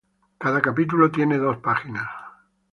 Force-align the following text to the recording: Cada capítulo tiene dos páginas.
Cada 0.39 0.61
capítulo 0.63 1.11
tiene 1.11 1.37
dos 1.37 1.57
páginas. 1.57 2.07